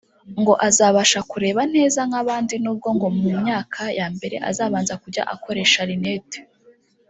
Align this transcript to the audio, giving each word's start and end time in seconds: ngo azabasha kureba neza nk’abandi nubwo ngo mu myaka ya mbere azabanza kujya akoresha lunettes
ngo 0.39 0.53
azabasha 0.67 1.19
kureba 1.31 1.61
neza 1.75 1.99
nk’abandi 2.09 2.53
nubwo 2.63 2.87
ngo 2.95 3.07
mu 3.17 3.23
myaka 3.41 3.81
ya 3.99 4.07
mbere 4.15 4.35
azabanza 4.49 4.93
kujya 5.03 5.23
akoresha 5.35 5.79
lunettes 5.89 6.41